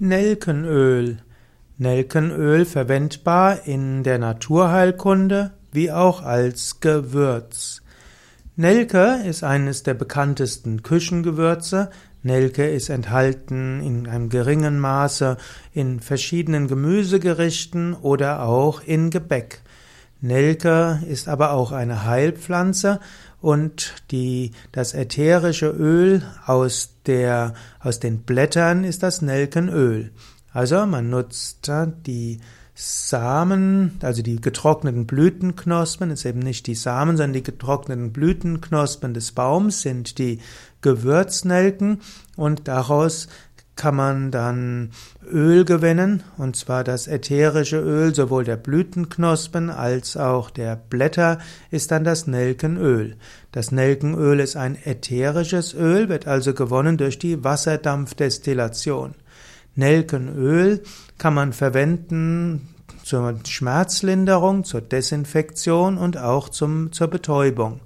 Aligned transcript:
Nelkenöl. 0.00 1.18
Nelkenöl 1.78 2.64
verwendbar 2.64 3.64
in 3.64 4.02
der 4.02 4.18
Naturheilkunde 4.18 5.52
wie 5.70 5.92
auch 5.92 6.20
als 6.20 6.80
Gewürz. 6.80 7.80
Nelke 8.56 9.22
ist 9.24 9.44
eines 9.44 9.84
der 9.84 9.94
bekanntesten 9.94 10.82
Küchengewürze. 10.82 11.90
Nelke 12.24 12.68
ist 12.68 12.88
enthalten 12.88 13.80
in 13.82 14.08
einem 14.08 14.30
geringen 14.30 14.80
Maße 14.80 15.36
in 15.72 16.00
verschiedenen 16.00 16.66
Gemüsegerichten 16.66 17.94
oder 17.94 18.42
auch 18.42 18.82
in 18.82 19.10
Gebäck. 19.10 19.62
Nelke 20.20 21.02
ist 21.08 21.28
aber 21.28 21.52
auch 21.52 21.70
eine 21.70 22.04
Heilpflanze 22.04 22.98
und 23.44 23.92
die, 24.10 24.52
das 24.72 24.94
ätherische 24.94 25.68
Öl 25.68 26.22
aus 26.46 26.94
der, 27.04 27.52
aus 27.78 28.00
den 28.00 28.22
Blättern 28.22 28.84
ist 28.84 29.02
das 29.02 29.20
Nelkenöl. 29.20 30.12
Also 30.50 30.86
man 30.86 31.10
nutzt 31.10 31.70
die 32.06 32.40
Samen, 32.74 33.98
also 34.00 34.22
die 34.22 34.40
getrockneten 34.40 35.06
Blütenknospen, 35.06 36.10
ist 36.10 36.24
eben 36.24 36.38
nicht 36.38 36.66
die 36.66 36.74
Samen, 36.74 37.18
sondern 37.18 37.34
die 37.34 37.42
getrockneten 37.42 38.14
Blütenknospen 38.14 39.12
des 39.12 39.32
Baums 39.32 39.82
sind 39.82 40.18
die 40.18 40.38
Gewürznelken 40.80 42.00
und 42.36 42.66
daraus 42.66 43.28
kann 43.76 43.96
man 43.96 44.30
dann 44.30 44.90
Öl 45.26 45.64
gewinnen, 45.64 46.22
und 46.36 46.56
zwar 46.56 46.84
das 46.84 47.06
ätherische 47.06 47.78
Öl 47.80 48.14
sowohl 48.14 48.44
der 48.44 48.56
Blütenknospen 48.56 49.70
als 49.70 50.16
auch 50.16 50.50
der 50.50 50.76
Blätter 50.76 51.38
ist 51.70 51.90
dann 51.90 52.04
das 52.04 52.26
Nelkenöl. 52.26 53.16
Das 53.52 53.72
Nelkenöl 53.72 54.40
ist 54.40 54.56
ein 54.56 54.76
ätherisches 54.84 55.74
Öl, 55.74 56.08
wird 56.08 56.26
also 56.26 56.54
gewonnen 56.54 56.96
durch 56.96 57.18
die 57.18 57.42
Wasserdampfdestillation. 57.42 59.14
Nelkenöl 59.74 60.82
kann 61.18 61.34
man 61.34 61.52
verwenden 61.52 62.68
zur 63.02 63.38
Schmerzlinderung, 63.46 64.64
zur 64.64 64.80
Desinfektion 64.80 65.98
und 65.98 66.16
auch 66.16 66.48
zum, 66.48 66.92
zur 66.92 67.08
Betäubung. 67.08 67.80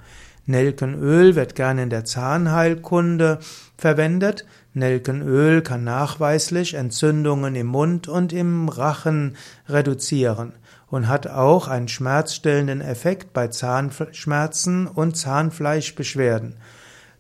Nelkenöl 0.49 1.37
wird 1.37 1.55
gerne 1.55 1.83
in 1.83 1.91
der 1.91 2.07
Zahnheilkunde 2.07 3.39
verwendet. 3.77 4.47
Nelkenöl 4.73 5.61
kann 5.61 5.85
nachweislich 5.85 6.75
Entzündungen 6.75 7.55
im 7.55 7.67
Mund 7.67 8.09
und 8.09 8.33
im 8.33 8.71
Rachen 8.71 9.37
reduzieren 9.69 10.55
und 10.87 11.07
hat 11.07 11.27
auch 11.27 11.69
einen 11.69 11.89
schmerzstillenden 11.89 12.81
Effekt 12.81 13.35
bei 13.35 13.49
Zahnschmerzen 13.49 14.87
und 14.87 15.19
Zahnfleischbeschwerden. 15.19 16.57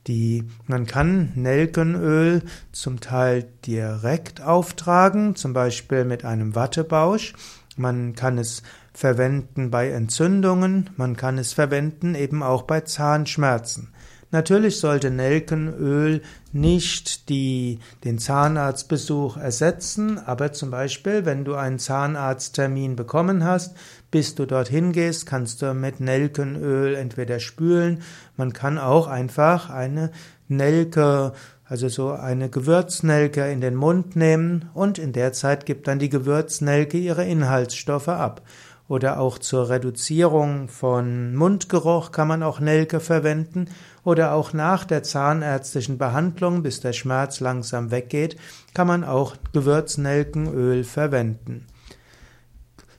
Die, 0.06 0.44
man 0.66 0.86
kann 0.86 1.32
Nelkenöl 1.34 2.40
zum 2.72 3.00
Teil 3.00 3.46
direkt 3.66 4.40
auftragen, 4.40 5.36
zum 5.36 5.52
Beispiel 5.52 6.06
mit 6.06 6.24
einem 6.24 6.54
Wattebausch. 6.54 7.34
Man 7.76 8.14
kann 8.14 8.38
es 8.38 8.62
verwenden 8.98 9.70
bei 9.70 9.90
Entzündungen, 9.90 10.90
man 10.96 11.16
kann 11.16 11.38
es 11.38 11.52
verwenden 11.52 12.16
eben 12.16 12.42
auch 12.42 12.62
bei 12.62 12.80
Zahnschmerzen. 12.80 13.92
Natürlich 14.32 14.80
sollte 14.80 15.12
Nelkenöl 15.12 16.20
nicht 16.52 17.28
die, 17.28 17.78
den 18.02 18.18
Zahnarztbesuch 18.18 19.36
ersetzen, 19.36 20.18
aber 20.18 20.52
zum 20.52 20.72
Beispiel, 20.72 21.24
wenn 21.24 21.44
du 21.44 21.54
einen 21.54 21.78
Zahnarzttermin 21.78 22.96
bekommen 22.96 23.44
hast, 23.44 23.76
bis 24.10 24.34
du 24.34 24.46
dorthin 24.46 24.90
gehst, 24.90 25.26
kannst 25.26 25.62
du 25.62 25.74
mit 25.74 26.00
Nelkenöl 26.00 26.96
entweder 26.96 27.38
spülen, 27.38 28.02
man 28.36 28.52
kann 28.52 28.78
auch 28.78 29.06
einfach 29.06 29.70
eine 29.70 30.10
Nelke 30.48 31.34
also 31.70 31.88
so 31.88 32.12
eine 32.12 32.48
Gewürznelke 32.48 33.46
in 33.52 33.60
den 33.60 33.74
Mund 33.74 34.16
nehmen 34.16 34.70
und 34.72 34.98
in 34.98 35.12
der 35.12 35.34
Zeit 35.34 35.66
gibt 35.66 35.86
dann 35.86 35.98
die 35.98 36.08
Gewürznelke 36.08 36.96
ihre 36.96 37.26
Inhaltsstoffe 37.26 38.08
ab. 38.08 38.40
Oder 38.88 39.20
auch 39.20 39.38
zur 39.38 39.68
Reduzierung 39.68 40.68
von 40.68 41.34
Mundgeruch 41.34 42.10
kann 42.10 42.26
man 42.26 42.42
auch 42.42 42.58
Nelke 42.58 43.00
verwenden 43.00 43.68
oder 44.02 44.32
auch 44.32 44.54
nach 44.54 44.86
der 44.86 45.02
zahnärztlichen 45.02 45.98
Behandlung, 45.98 46.62
bis 46.62 46.80
der 46.80 46.94
Schmerz 46.94 47.40
langsam 47.40 47.90
weggeht, 47.90 48.36
kann 48.72 48.86
man 48.86 49.04
auch 49.04 49.36
Gewürznelkenöl 49.52 50.84
verwenden. 50.84 51.66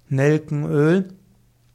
Nelkenöl 0.10 1.10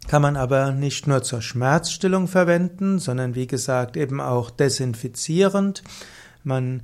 kann 0.06 0.22
man 0.22 0.36
aber 0.36 0.70
nicht 0.70 1.08
nur 1.08 1.24
zur 1.24 1.42
Schmerzstillung 1.42 2.28
verwenden, 2.28 3.00
sondern 3.00 3.34
wie 3.34 3.48
gesagt 3.48 3.96
eben 3.96 4.20
auch 4.20 4.50
desinfizierend. 4.50 5.82
Man 6.44 6.82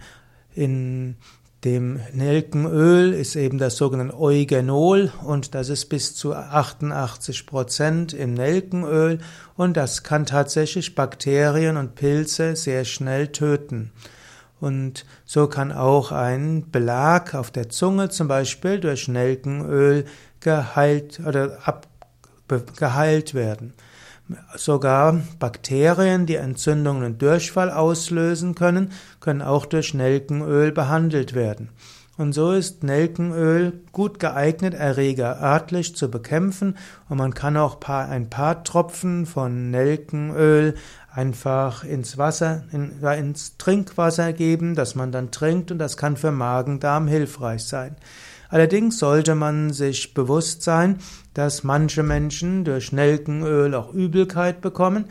in 0.54 1.16
dem 1.64 2.00
Nelkenöl 2.12 3.12
ist 3.12 3.36
eben 3.36 3.58
das 3.58 3.76
sogenannte 3.76 4.18
Eugenol 4.18 5.12
und 5.22 5.54
das 5.54 5.68
ist 5.68 5.86
bis 5.86 6.14
zu 6.14 6.34
88 6.34 7.46
Prozent 7.46 8.14
im 8.14 8.32
Nelkenöl 8.32 9.18
und 9.56 9.76
das 9.76 10.02
kann 10.02 10.24
tatsächlich 10.24 10.94
Bakterien 10.94 11.76
und 11.76 11.94
Pilze 11.96 12.56
sehr 12.56 12.84
schnell 12.86 13.28
töten. 13.28 13.92
Und 14.58 15.04
so 15.24 15.48
kann 15.48 15.72
auch 15.72 16.12
ein 16.12 16.70
Belag 16.70 17.34
auf 17.34 17.50
der 17.50 17.68
Zunge 17.68 18.08
zum 18.08 18.28
Beispiel 18.28 18.78
durch 18.78 19.08
Nelkenöl 19.08 20.04
geheilt 20.40 21.20
oder 21.26 21.58
ab, 21.64 21.86
geheilt 22.76 23.34
werden. 23.34 23.74
Sogar 24.56 25.20
Bakterien, 25.38 26.26
die 26.26 26.36
Entzündungen 26.36 27.04
und 27.04 27.22
Durchfall 27.22 27.70
auslösen 27.70 28.54
können, 28.54 28.92
können 29.20 29.42
auch 29.42 29.66
durch 29.66 29.94
Nelkenöl 29.94 30.72
behandelt 30.72 31.34
werden. 31.34 31.70
Und 32.20 32.34
so 32.34 32.52
ist 32.52 32.84
Nelkenöl 32.84 33.80
gut 33.92 34.18
geeignet, 34.18 34.74
Erreger 34.74 35.40
örtlich 35.40 35.96
zu 35.96 36.10
bekämpfen 36.10 36.76
und 37.08 37.16
man 37.16 37.32
kann 37.32 37.56
auch 37.56 37.80
ein 37.80 38.28
paar 38.28 38.62
Tropfen 38.62 39.24
von 39.24 39.70
Nelkenöl 39.70 40.74
einfach 41.10 41.82
ins 41.82 42.18
Wasser, 42.18 42.64
in, 42.72 43.00
ins 43.02 43.56
Trinkwasser 43.56 44.34
geben, 44.34 44.74
das 44.74 44.94
man 44.94 45.12
dann 45.12 45.30
trinkt 45.30 45.72
und 45.72 45.78
das 45.78 45.96
kann 45.96 46.18
für 46.18 46.30
Magen-Darm 46.30 47.08
hilfreich 47.08 47.64
sein. 47.64 47.96
Allerdings 48.50 48.98
sollte 48.98 49.34
man 49.34 49.72
sich 49.72 50.12
bewusst 50.12 50.62
sein, 50.62 50.98
dass 51.32 51.64
manche 51.64 52.02
Menschen 52.02 52.66
durch 52.66 52.92
Nelkenöl 52.92 53.74
auch 53.74 53.94
Übelkeit 53.94 54.60
bekommen. 54.60 55.06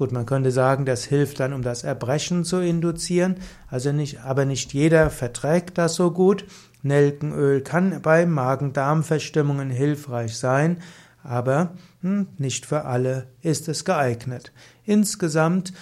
Gut, 0.00 0.12
man 0.12 0.24
könnte 0.24 0.50
sagen, 0.50 0.86
das 0.86 1.04
hilft 1.04 1.40
dann, 1.40 1.52
um 1.52 1.60
das 1.60 1.84
Erbrechen 1.84 2.46
zu 2.46 2.60
induzieren, 2.60 3.36
also 3.68 3.92
nicht, 3.92 4.20
aber 4.20 4.46
nicht 4.46 4.72
jeder 4.72 5.10
verträgt 5.10 5.76
das 5.76 5.94
so 5.94 6.10
gut. 6.10 6.46
Nelkenöl 6.80 7.60
kann 7.60 8.00
bei 8.00 8.24
Magen-Darm-Verstimmungen 8.24 9.68
hilfreich 9.68 10.38
sein, 10.38 10.78
aber 11.22 11.74
hm, 12.00 12.28
nicht 12.38 12.64
für 12.64 12.86
alle 12.86 13.26
ist 13.42 13.68
es 13.68 13.84
geeignet. 13.84 14.52
Insgesamt 14.86 15.74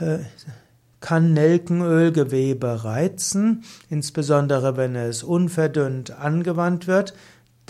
äh, 0.00 0.18
kann 0.98 1.32
Nelkenölgewebe 1.32 2.82
reizen, 2.82 3.62
insbesondere 3.88 4.76
wenn 4.76 4.96
es 4.96 5.22
unverdünnt 5.22 6.10
angewandt 6.10 6.88
wird. 6.88 7.14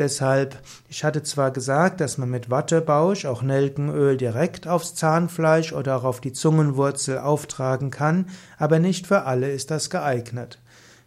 Deshalb, 0.00 0.56
ich 0.88 1.04
hatte 1.04 1.22
zwar 1.22 1.50
gesagt, 1.50 2.00
dass 2.00 2.16
man 2.16 2.30
mit 2.30 2.48
Wattebausch 2.48 3.26
auch 3.26 3.42
Nelkenöl 3.42 4.16
direkt 4.16 4.66
aufs 4.66 4.94
Zahnfleisch 4.94 5.74
oder 5.74 5.98
auch 5.98 6.04
auf 6.04 6.22
die 6.22 6.32
Zungenwurzel 6.32 7.18
auftragen 7.18 7.90
kann, 7.90 8.24
aber 8.56 8.78
nicht 8.78 9.06
für 9.06 9.24
alle 9.26 9.50
ist 9.50 9.70
das 9.70 9.90
geeignet. 9.90 10.58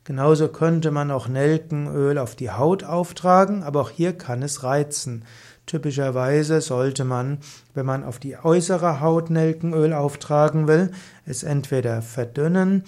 Genauso 0.04 0.48
könnte 0.48 0.92
man 0.92 1.10
auch 1.10 1.28
Nelkenöl 1.28 2.20
auf 2.20 2.36
die 2.36 2.52
Haut 2.52 2.84
auftragen, 2.84 3.64
aber 3.64 3.82
auch 3.82 3.90
hier 3.90 4.14
kann 4.16 4.44
es 4.44 4.62
reizen. 4.62 5.26
Typischerweise 5.66 6.62
sollte 6.62 7.04
man, 7.04 7.40
wenn 7.74 7.88
man 7.88 8.04
auf 8.04 8.20
die 8.20 8.38
äußere 8.38 9.02
Haut 9.02 9.32
Nelkenöl 9.32 9.92
auftragen 9.94 10.68
will, 10.68 10.92
es 11.26 11.42
entweder 11.42 12.04
verdünnen 12.04 12.84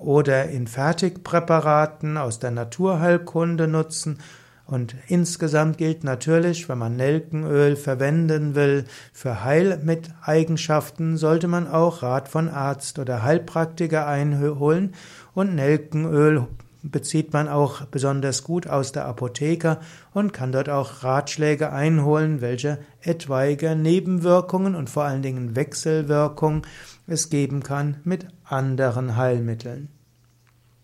oder 0.00 0.48
in 0.48 0.68
Fertigpräparaten 0.68 2.16
aus 2.16 2.38
der 2.38 2.52
Naturheilkunde 2.52 3.68
nutzen. 3.68 4.20
Und 4.66 4.96
insgesamt 5.08 5.76
gilt 5.76 6.04
natürlich, 6.04 6.68
wenn 6.68 6.78
man 6.78 6.96
Nelkenöl 6.96 7.76
verwenden 7.76 8.54
will 8.54 8.84
für 9.12 9.44
Heilmiteigenschaften, 9.44 11.18
sollte 11.18 11.48
man 11.48 11.68
auch 11.68 12.02
Rat 12.02 12.28
von 12.28 12.48
Arzt 12.48 12.98
oder 12.98 13.22
Heilpraktiker 13.22 14.06
einholen 14.06 14.94
und 15.34 15.54
Nelkenöl 15.54 16.46
bezieht 16.84 17.32
man 17.32 17.48
auch 17.48 17.86
besonders 17.86 18.44
gut 18.44 18.66
aus 18.66 18.92
der 18.92 19.06
Apotheke 19.06 19.78
und 20.12 20.32
kann 20.32 20.52
dort 20.52 20.68
auch 20.68 21.02
Ratschläge 21.02 21.72
einholen, 21.72 22.40
welche 22.40 22.78
etwaige 23.00 23.74
Nebenwirkungen 23.74 24.74
und 24.74 24.90
vor 24.90 25.04
allen 25.04 25.22
Dingen 25.22 25.56
Wechselwirkungen 25.56 26.62
es 27.06 27.30
geben 27.30 27.62
kann 27.62 27.96
mit 28.04 28.26
anderen 28.44 29.16
Heilmitteln. 29.16 29.88